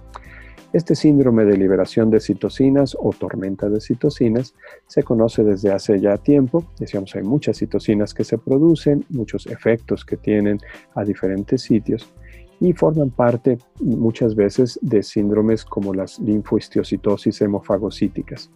[0.73, 4.57] Este síndrome de liberación de citocinas o tormenta de citocinas
[4.89, 6.65] se conoce desde hace ya tiempo.
[6.81, 10.59] Decíamos, hay muchas citocinas que se producen, muchos efectos que tienen
[10.97, 12.13] a diferentes sitios
[12.61, 18.51] y forman parte muchas veces de síndromes como las linfohistiocitosis hemofagocíticas.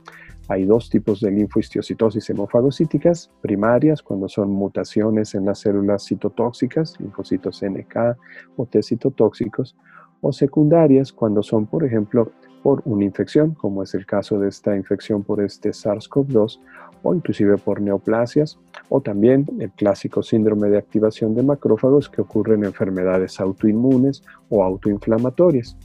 [0.49, 7.63] Hay dos tipos de linfohistiocitosis hemofagocíticas, primarias cuando son mutaciones en las células citotóxicas, linfocitos
[7.63, 8.17] NK
[8.57, 9.77] o T citotóxicos,
[10.21, 12.33] o secundarias cuando son, por ejemplo,
[12.63, 16.59] por una infección, como es el caso de esta infección por este SARS-CoV-2,
[17.03, 18.59] o inclusive por neoplasias,
[18.89, 24.63] o también el clásico síndrome de activación de macrófagos que ocurre en enfermedades autoinmunes o
[24.63, 25.77] autoinflamatorias.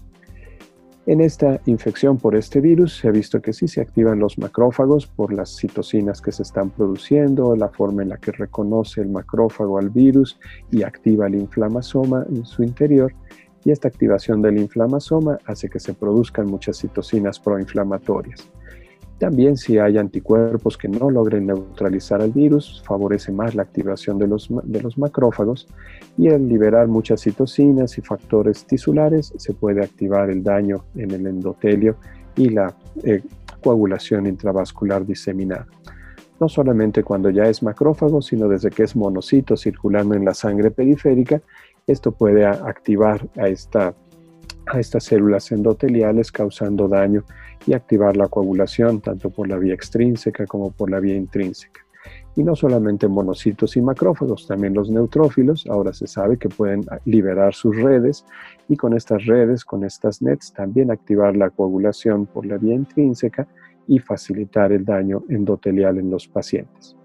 [1.06, 5.06] En esta infección por este virus se ha visto que sí se activan los macrófagos
[5.06, 9.78] por las citocinas que se están produciendo, la forma en la que reconoce el macrófago
[9.78, 10.40] al virus
[10.72, 13.14] y activa el inflamasoma en su interior,
[13.66, 18.50] y esta activación del inflamasoma hace que se produzcan muchas citocinas proinflamatorias.
[19.24, 24.28] También si hay anticuerpos que no logren neutralizar al virus, favorece más la activación de
[24.28, 25.66] los, de los macrófagos
[26.18, 31.26] y al liberar muchas citocinas y factores tisulares se puede activar el daño en el
[31.26, 31.96] endotelio
[32.36, 33.24] y la eh,
[33.62, 35.68] coagulación intravascular diseminada.
[36.42, 40.70] No solamente cuando ya es macrófago, sino desde que es monocito circulando en la sangre
[40.70, 41.42] periférica
[41.88, 43.94] esto puede activar a, esta,
[44.68, 47.24] a estas células endoteliales causando daño
[47.66, 51.82] y activar la coagulación tanto por la vía extrínseca como por la vía intrínseca.
[52.36, 57.54] Y no solamente monocitos y macrófagos, también los neutrófilos, ahora se sabe que pueden liberar
[57.54, 58.26] sus redes
[58.68, 63.48] y con estas redes, con estas nets, también activar la coagulación por la vía intrínseca
[63.88, 66.98] y facilitar el daño endotelial en los pacientes.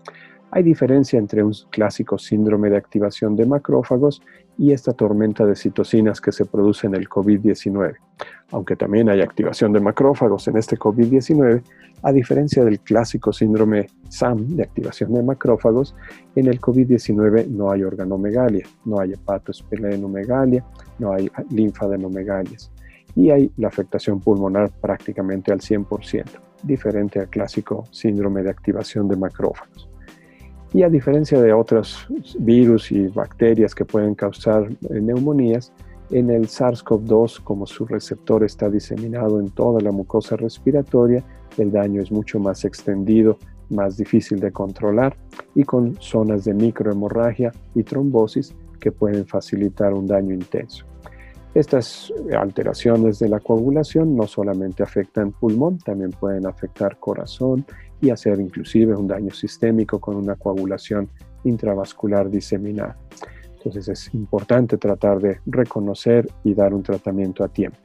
[0.50, 4.22] Hay diferencia entre un clásico síndrome de activación de macrófagos
[4.56, 7.96] y esta tormenta de citocinas que se produce en el COVID-19.
[8.52, 11.62] Aunque también hay activación de macrófagos en este COVID-19,
[12.02, 15.94] a diferencia del clásico síndrome SAM de activación de macrófagos,
[16.34, 20.64] en el COVID-19 no hay organomegalia, no hay hepatoesplenomegalia,
[20.98, 22.72] no hay linfadenomegalias
[23.14, 26.24] y hay la afectación pulmonar prácticamente al 100%,
[26.62, 29.87] diferente al clásico síndrome de activación de macrófagos.
[30.72, 32.06] Y a diferencia de otros
[32.38, 35.72] virus y bacterias que pueden causar eh, neumonías,
[36.10, 41.22] en el SARS-CoV-2, como su receptor está diseminado en toda la mucosa respiratoria,
[41.58, 45.16] el daño es mucho más extendido, más difícil de controlar
[45.54, 50.86] y con zonas de microhemorragia y trombosis que pueden facilitar un daño intenso.
[51.54, 57.64] Estas alteraciones de la coagulación no solamente afectan pulmón, también pueden afectar corazón
[58.00, 61.08] y hacer inclusive un daño sistémico con una coagulación
[61.44, 62.96] intravascular diseminada.
[63.56, 67.78] Entonces es importante tratar de reconocer y dar un tratamiento a tiempo.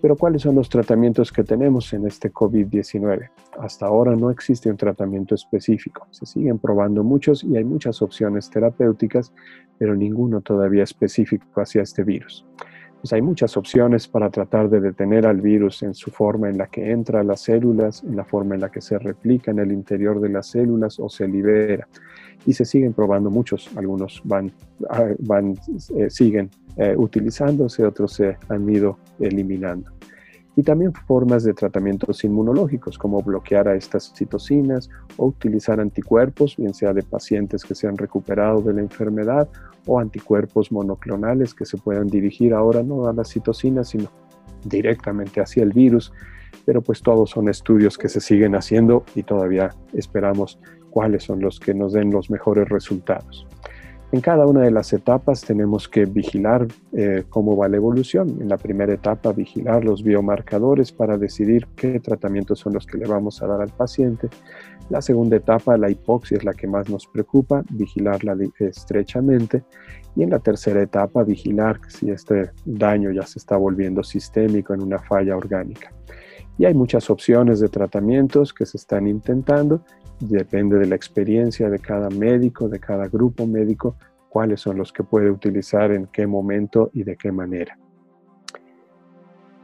[0.00, 3.30] Pero ¿cuáles son los tratamientos que tenemos en este COVID-19?
[3.58, 6.06] Hasta ahora no existe un tratamiento específico.
[6.10, 9.32] Se siguen probando muchos y hay muchas opciones terapéuticas,
[9.78, 12.44] pero ninguno todavía específico hacia este virus.
[13.04, 16.68] Pues hay muchas opciones para tratar de detener al virus en su forma en la
[16.68, 19.72] que entra a las células, en la forma en la que se replica en el
[19.72, 21.86] interior de las células o se libera.
[22.46, 24.50] Y se siguen probando muchos, algunos van,
[24.88, 25.54] ah, van
[25.94, 29.93] eh, siguen eh, utilizándose, otros se han ido eliminando
[30.56, 36.74] y también formas de tratamientos inmunológicos como bloquear a estas citocinas o utilizar anticuerpos, bien
[36.74, 39.48] sea de pacientes que se han recuperado de la enfermedad
[39.86, 44.08] o anticuerpos monoclonales que se puedan dirigir ahora no a las citocinas sino
[44.64, 46.12] directamente hacia el virus,
[46.64, 50.58] pero pues todos son estudios que se siguen haciendo y todavía esperamos
[50.90, 53.46] cuáles son los que nos den los mejores resultados.
[54.14, 58.40] En cada una de las etapas tenemos que vigilar eh, cómo va la evolución.
[58.40, 63.08] En la primera etapa, vigilar los biomarcadores para decidir qué tratamientos son los que le
[63.08, 64.28] vamos a dar al paciente.
[64.88, 69.64] La segunda etapa, la hipoxia es la que más nos preocupa, vigilarla estrechamente.
[70.14, 74.82] Y en la tercera etapa, vigilar si este daño ya se está volviendo sistémico en
[74.84, 75.92] una falla orgánica.
[76.56, 79.82] Y hay muchas opciones de tratamientos que se están intentando
[80.20, 83.96] depende de la experiencia de cada médico, de cada grupo médico,
[84.34, 87.78] cuáles son los que puede utilizar, en qué momento y de qué manera.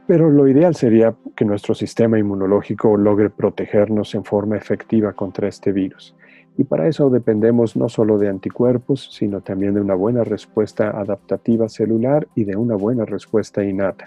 [0.07, 5.73] Pero lo ideal sería que nuestro sistema inmunológico logre protegernos en forma efectiva contra este
[5.73, 6.15] virus.
[6.57, 11.67] Y para eso dependemos no solo de anticuerpos, sino también de una buena respuesta adaptativa
[11.67, 14.05] celular y de una buena respuesta innata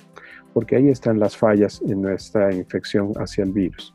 [0.55, 3.93] porque ahí están las fallas en nuestra infección hacia el virus.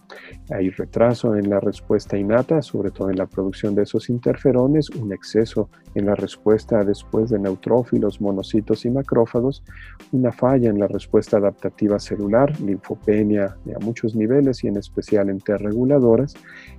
[0.51, 5.13] Hay retraso en la respuesta innata, sobre todo en la producción de esos interferones, un
[5.13, 9.63] exceso en la respuesta después de neutrófilos, monocitos y macrófagos,
[10.11, 15.39] una falla en la respuesta adaptativa celular, linfopenia a muchos niveles y en especial en
[15.39, 16.33] T reguladoras,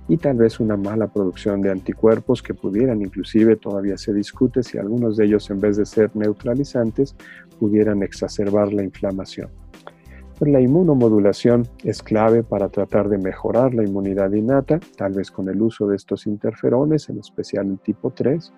[0.07, 4.77] y tal vez una mala producción de anticuerpos que pudieran, inclusive todavía se discute si
[4.77, 7.15] algunos de ellos en vez de ser neutralizantes,
[7.59, 9.60] pudieran exacerbar la inflamación.
[10.41, 15.61] La inmunomodulación es clave para tratar de mejorar la inmunidad innata, tal vez con el
[15.61, 18.51] uso de estos interferones, en especial el tipo 3,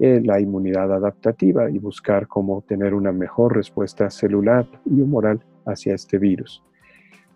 [0.00, 5.94] eh, la inmunidad adaptativa y buscar cómo tener una mejor respuesta celular y humoral hacia
[5.94, 6.62] este virus.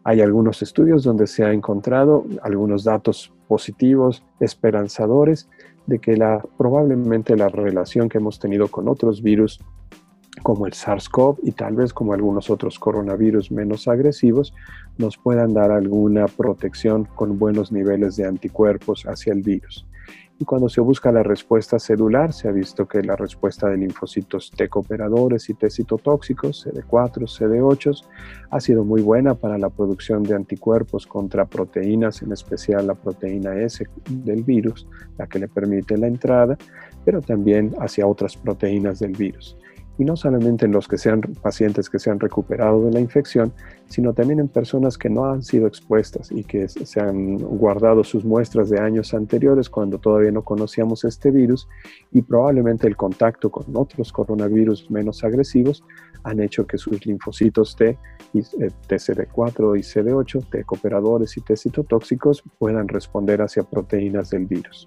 [0.05, 5.51] Hay algunos estudios donde se ha encontrado algunos datos positivos, esperanzadores,
[5.87, 9.61] de que la, probablemente la relación que hemos tenido con otros virus
[10.43, 14.55] como el SARS-CoV y tal vez como algunos otros coronavirus menos agresivos,
[14.99, 19.87] nos puedan dar alguna protección con buenos niveles de anticuerpos hacia el virus.
[20.39, 24.51] Y cuando se busca la respuesta celular, se ha visto que la respuesta de linfocitos
[24.51, 28.05] T cooperadores y T citotóxicos, CD4, CD8,
[28.51, 33.55] ha sido muy buena para la producción de anticuerpos contra proteínas, en especial la proteína
[33.61, 36.59] S del virus, la que le permite la entrada,
[37.05, 39.57] pero también hacia otras proteínas del virus
[39.99, 43.53] y no solamente en los que sean pacientes que se han recuperado de la infección,
[43.89, 48.25] sino también en personas que no han sido expuestas y que se han guardado sus
[48.25, 51.69] muestras de años anteriores cuando todavía no conocíamos este virus
[52.11, 55.85] y probablemente el contacto con otros coronavirus menos agresivos
[56.25, 57.99] han hecho que sus linfocitos T,
[58.33, 64.47] y, eh, TCD4 y CD8, T cooperadores y T citotóxicos puedan responder hacia proteínas del
[64.47, 64.87] virus.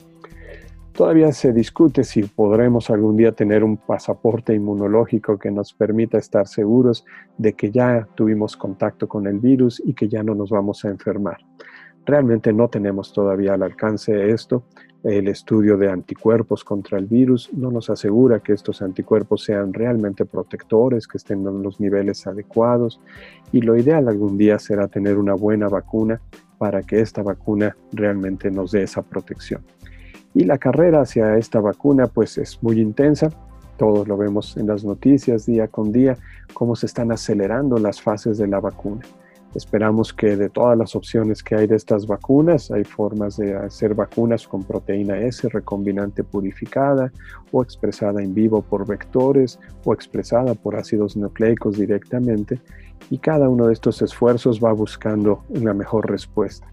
[0.96, 6.48] Todavía se discute si podremos algún día tener un pasaporte inmunológico que nos permita estar
[6.48, 7.04] seguros
[7.38, 10.88] de que ya tuvimos contacto con el virus y que ya no nos vamos a
[10.88, 11.40] enfermar.
[12.06, 14.64] Realmente no tenemos todavía al alcance esto.
[15.04, 20.24] El estudio de anticuerpos contra el virus no nos asegura que estos anticuerpos sean realmente
[20.24, 23.02] protectores, que estén en los niveles adecuados.
[23.52, 26.22] Y lo ideal algún día será tener una buena vacuna
[26.58, 29.62] para que esta vacuna realmente nos dé esa protección.
[30.36, 33.30] Y la carrera hacia esta vacuna pues es muy intensa.
[33.78, 36.18] Todos lo vemos en las noticias día con día,
[36.54, 39.02] cómo se están acelerando las fases de la vacuna.
[39.56, 43.96] Esperamos que de todas las opciones que hay de estas vacunas, hay formas de hacer
[43.96, 47.14] vacunas con proteína S recombinante purificada
[47.54, 52.60] o expresada en vivo por vectores o expresada por ácidos nucleicos directamente
[53.10, 56.68] y cada uno de estos esfuerzos va buscando una mejor respuesta.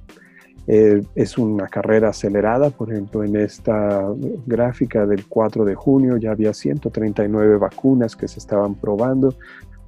[0.66, 4.06] Eh, es una carrera acelerada, por ejemplo, en esta
[4.46, 9.34] gráfica del 4 de junio ya había 139 vacunas que se estaban probando,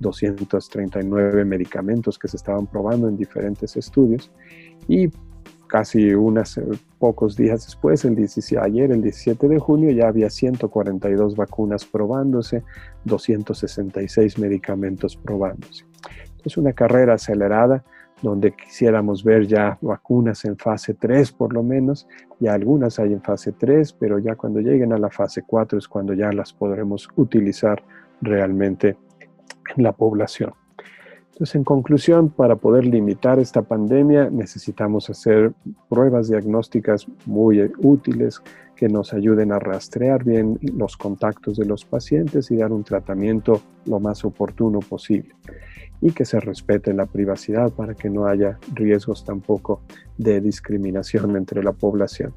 [0.00, 4.32] 239 medicamentos que se estaban probando en diferentes estudios
[4.88, 5.10] y
[5.68, 6.64] casi unos eh,
[6.98, 12.62] pocos días después, el 17, ayer, el 17 de junio, ya había 142 vacunas probándose,
[13.04, 15.84] 266 medicamentos probándose.
[16.44, 17.84] Es una carrera acelerada
[18.22, 22.06] donde quisiéramos ver ya vacunas en fase 3 por lo menos,
[22.40, 25.88] ya algunas hay en fase 3, pero ya cuando lleguen a la fase 4 es
[25.88, 27.82] cuando ya las podremos utilizar
[28.20, 28.96] realmente
[29.76, 30.52] en la población.
[31.34, 35.52] Entonces, en conclusión, para poder limitar esta pandemia necesitamos hacer
[35.88, 38.40] pruebas diagnósticas muy útiles
[38.76, 43.60] que nos ayuden a rastrear bien los contactos de los pacientes y dar un tratamiento
[43.84, 45.34] lo más oportuno posible
[46.00, 49.80] y que se respete la privacidad para que no haya riesgos tampoco
[50.16, 52.32] de discriminación entre la población.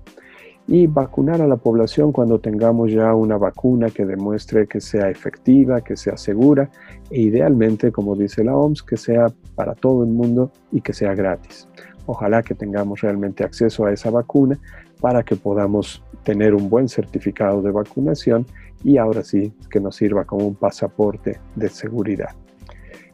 [0.67, 5.79] Y vacunar a la población cuando tengamos ya una vacuna que demuestre que sea efectiva,
[5.81, 6.69] que sea segura
[7.09, 11.15] e idealmente, como dice la OMS, que sea para todo el mundo y que sea
[11.15, 11.69] gratis.
[12.05, 14.59] Ojalá que tengamos realmente acceso a esa vacuna
[14.99, 18.45] para que podamos tener un buen certificado de vacunación
[18.83, 22.29] y ahora sí que nos sirva como un pasaporte de seguridad.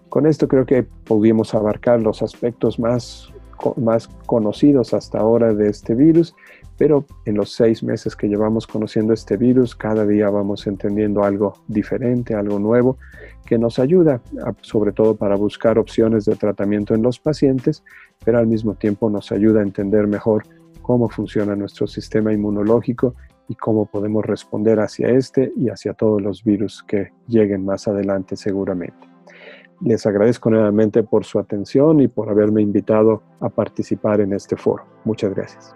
[0.09, 3.33] Con esto creo que pudimos abarcar los aspectos más,
[3.77, 6.35] más conocidos hasta ahora de este virus,
[6.77, 11.53] pero en los seis meses que llevamos conociendo este virus, cada día vamos entendiendo algo
[11.67, 12.97] diferente, algo nuevo,
[13.45, 14.21] que nos ayuda,
[14.61, 17.83] sobre todo para buscar opciones de tratamiento en los pacientes,
[18.23, 20.43] pero al mismo tiempo nos ayuda a entender mejor
[20.81, 23.15] cómo funciona nuestro sistema inmunológico
[23.47, 28.35] y cómo podemos responder hacia este y hacia todos los virus que lleguen más adelante
[28.35, 29.07] seguramente.
[29.81, 34.85] Les agradezco nuevamente por su atención y por haberme invitado a participar en este foro.
[35.03, 35.75] Muchas gracias.